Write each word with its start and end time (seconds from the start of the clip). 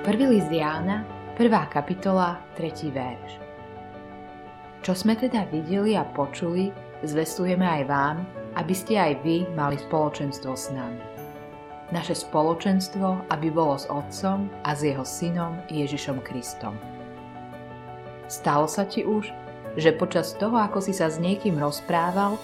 Prvý 0.00 0.24
list 0.24 0.48
Jána, 0.48 1.04
1. 1.36 1.52
kapitola, 1.68 2.40
3. 2.56 2.88
verš. 2.88 3.36
Čo 4.80 4.96
sme 4.96 5.12
teda 5.12 5.44
videli 5.52 5.92
a 5.92 6.08
počuli, 6.08 6.72
zvestujeme 7.04 7.68
aj 7.68 7.82
vám, 7.84 8.24
aby 8.56 8.72
ste 8.72 8.96
aj 8.96 9.20
vy 9.20 9.44
mali 9.52 9.76
spoločenstvo 9.76 10.56
s 10.56 10.72
nami. 10.72 11.04
Naše 11.92 12.16
spoločenstvo, 12.16 13.28
aby 13.28 13.52
bolo 13.52 13.76
s 13.76 13.84
Otcom 13.92 14.48
a 14.64 14.72
s 14.72 14.88
Jeho 14.88 15.04
Synom 15.04 15.60
Ježišom 15.68 16.24
Kristom. 16.24 16.80
Stalo 18.24 18.72
sa 18.72 18.88
ti 18.88 19.04
už, 19.04 19.28
že 19.76 19.92
počas 20.00 20.32
toho, 20.32 20.56
ako 20.56 20.80
si 20.80 20.96
sa 20.96 21.12
s 21.12 21.20
niekým 21.20 21.60
rozprával, 21.60 22.40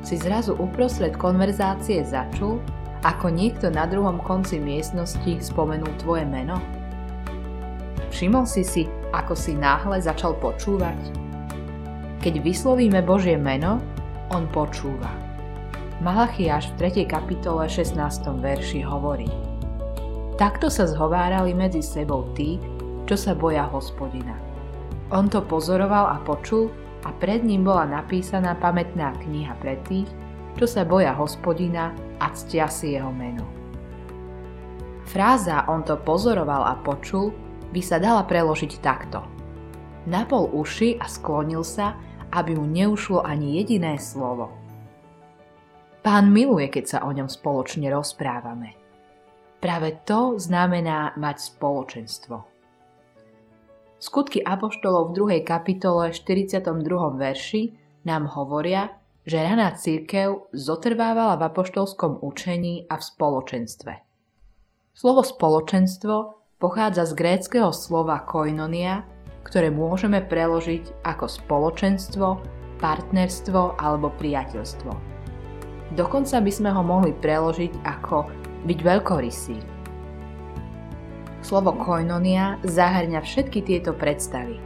si 0.00 0.16
zrazu 0.16 0.56
uprostred 0.56 1.20
konverzácie 1.20 2.00
začul, 2.00 2.64
ako 3.04 3.28
niekto 3.28 3.68
na 3.68 3.84
druhom 3.84 4.16
konci 4.24 4.56
miestnosti 4.56 5.36
spomenul 5.44 5.92
tvoje 6.00 6.24
meno? 6.24 6.56
Všimol 8.14 8.46
si 8.46 8.62
si, 8.62 8.86
ako 9.10 9.34
si 9.34 9.58
náhle 9.58 9.98
začal 9.98 10.38
počúvať? 10.38 10.94
Keď 12.22 12.46
vyslovíme 12.46 13.02
Božie 13.02 13.34
meno, 13.34 13.82
on 14.30 14.46
počúva. 14.54 15.10
Malachiáš 15.98 16.70
v 16.78 17.02
3. 17.02 17.10
kapitole 17.10 17.66
16. 17.66 17.98
verši 18.38 18.86
hovorí 18.86 19.26
Takto 20.38 20.70
sa 20.70 20.86
zhovárali 20.86 21.58
medzi 21.58 21.82
sebou 21.82 22.30
tí, 22.38 22.62
čo 23.10 23.18
sa 23.18 23.34
boja 23.34 23.66
hospodina. 23.66 24.38
On 25.10 25.26
to 25.26 25.42
pozoroval 25.42 26.14
a 26.14 26.22
počul 26.22 26.70
a 27.02 27.10
pred 27.18 27.42
ním 27.42 27.66
bola 27.66 27.98
napísaná 27.98 28.54
pamätná 28.62 29.10
kniha 29.26 29.58
pre 29.58 29.74
tých, 29.90 30.06
čo 30.54 30.70
sa 30.70 30.86
boja 30.86 31.10
hospodina 31.18 31.90
a 32.22 32.30
ctia 32.30 32.70
si 32.70 32.94
jeho 32.94 33.10
meno. 33.10 33.42
Fráza 35.02 35.66
on 35.66 35.82
to 35.82 35.98
pozoroval 35.98 36.62
a 36.62 36.78
počul 36.78 37.34
by 37.74 37.82
sa 37.82 37.98
dala 37.98 38.22
preložiť 38.22 38.78
takto. 38.78 39.26
Napol 40.06 40.54
uši 40.54 41.02
a 41.02 41.10
sklonil 41.10 41.66
sa, 41.66 41.98
aby 42.30 42.54
mu 42.54 42.70
neušlo 42.70 43.26
ani 43.26 43.58
jediné 43.58 43.98
slovo. 43.98 44.54
Pán 46.04 46.30
miluje, 46.30 46.70
keď 46.70 46.84
sa 46.86 46.98
o 47.02 47.10
ňom 47.10 47.26
spoločne 47.26 47.90
rozprávame. 47.90 48.78
Práve 49.58 50.04
to 50.04 50.36
znamená 50.36 51.16
mať 51.16 51.56
spoločenstvo. 51.56 52.36
Skutky 53.96 54.44
Apoštolov 54.44 55.16
v 55.16 55.40
2. 55.40 55.48
kapitole 55.48 56.12
42. 56.12 56.60
verši 57.16 57.62
nám 58.04 58.28
hovoria, 58.36 58.92
že 59.24 59.40
raná 59.40 59.72
církev 59.72 60.52
zotrvávala 60.52 61.40
v 61.40 61.48
apoštolskom 61.48 62.20
učení 62.20 62.84
a 62.92 63.00
v 63.00 63.02
spoločenstve. 63.08 63.92
Slovo 64.92 65.24
spoločenstvo 65.24 66.43
pochádza 66.64 67.04
z 67.04 67.12
gréckého 67.12 67.68
slova 67.76 68.24
koinonia, 68.24 69.04
ktoré 69.44 69.68
môžeme 69.68 70.24
preložiť 70.24 71.04
ako 71.04 71.28
spoločenstvo, 71.28 72.40
partnerstvo 72.80 73.76
alebo 73.76 74.08
priateľstvo. 74.16 74.88
Dokonca 75.92 76.40
by 76.40 76.48
sme 76.48 76.72
ho 76.72 76.80
mohli 76.80 77.12
preložiť 77.12 77.84
ako 77.84 78.32
byť 78.64 78.78
veľkorysý. 78.80 79.60
Slovo 81.44 81.76
koinonia 81.76 82.56
zahrňa 82.64 83.20
všetky 83.20 83.60
tieto 83.60 83.92
predstavy. 83.92 84.56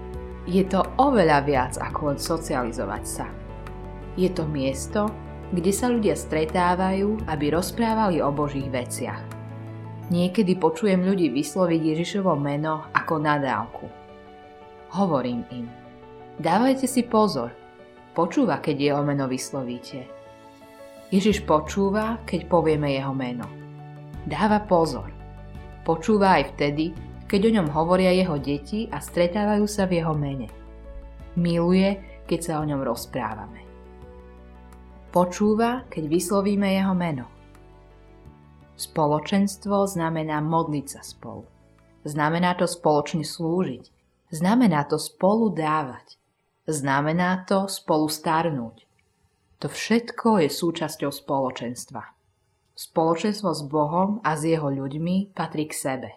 Je 0.47 0.63
to 0.63 0.87
oveľa 1.03 1.43
viac 1.43 1.75
ako 1.83 2.15
len 2.15 2.19
socializovať 2.23 3.05
sa. 3.05 3.27
Je 4.15 4.31
to 4.31 4.47
miesto, 4.47 5.11
kde 5.51 5.75
sa 5.75 5.91
ľudia 5.91 6.15
stretávajú, 6.15 7.27
aby 7.27 7.51
rozprávali 7.51 8.23
o 8.23 8.31
Božích 8.31 8.71
veciach. 8.71 9.38
Niekedy 10.09 10.57
počujem 10.57 11.05
ľudí 11.05 11.29
vysloviť 11.29 11.81
Ježišovo 11.93 12.33
meno 12.33 12.89
ako 12.97 13.21
nadávku. 13.21 13.87
Hovorím 14.97 15.45
im, 15.53 15.69
dávajte 16.41 16.89
si 16.89 17.05
pozor, 17.05 17.53
počúva, 18.17 18.57
keď 18.65 18.77
jeho 18.77 19.03
meno 19.05 19.29
vyslovíte. 19.29 20.09
Ježiš 21.13 21.45
počúva, 21.45 22.25
keď 22.25 22.49
povieme 22.49 22.97
jeho 22.97 23.13
meno. 23.13 23.45
Dáva 24.25 24.65
pozor. 24.65 25.13
Počúva 25.85 26.41
aj 26.41 26.57
vtedy, 26.57 26.97
keď 27.29 27.41
o 27.49 27.55
ňom 27.61 27.69
hovoria 27.73 28.13
jeho 28.13 28.41
deti 28.41 28.89
a 28.89 29.01
stretávajú 29.01 29.69
sa 29.69 29.85
v 29.85 30.01
jeho 30.01 30.17
mene. 30.17 30.49
Miluje, 31.37 32.25
keď 32.25 32.41
sa 32.41 32.53
o 32.61 32.65
ňom 32.65 32.81
rozprávame. 32.81 33.61
Počúva, 35.13 35.85
keď 35.89 36.05
vyslovíme 36.09 36.69
jeho 36.77 36.93
meno. 36.97 37.38
Spoločenstvo 38.79 39.91
znamená 39.91 40.39
modliť 40.39 40.87
sa 40.87 41.03
spolu. 41.03 41.43
Znamená 42.07 42.55
to 42.55 42.71
spoločne 42.71 43.27
slúžiť. 43.27 43.91
Znamená 44.31 44.87
to 44.87 45.03
spolu 45.03 45.51
dávať. 45.51 46.15
Znamená 46.71 47.43
to 47.43 47.67
spolu 47.67 48.07
starnúť. 48.07 48.87
To 49.59 49.67
všetko 49.67 50.47
je 50.47 50.49
súčasťou 50.55 51.11
spoločenstva. 51.11 52.15
Spoločenstvo 52.79 53.51
s 53.51 53.67
Bohom 53.67 54.23
a 54.23 54.39
s 54.39 54.47
jeho 54.47 54.71
ľuďmi 54.71 55.35
patrí 55.35 55.67
k 55.67 55.75
sebe. 55.75 56.11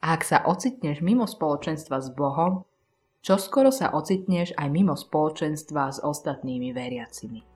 A 0.00 0.16
ak 0.16 0.24
sa 0.24 0.40
ocitneš 0.48 1.04
mimo 1.04 1.28
spoločenstva 1.28 2.00
s 2.00 2.08
Bohom, 2.16 2.64
čoskoro 3.20 3.68
sa 3.68 3.92
ocitneš 3.92 4.56
aj 4.56 4.72
mimo 4.72 4.96
spoločenstva 4.96 5.92
s 5.92 6.00
ostatnými 6.00 6.72
veriacimi. 6.72 7.53